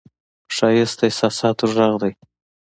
[0.55, 2.13] ښایست د احساساتو غږ دی